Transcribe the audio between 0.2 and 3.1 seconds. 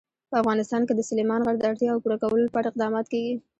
په افغانستان کې د سلیمان غر د اړتیاوو پوره کولو لپاره اقدامات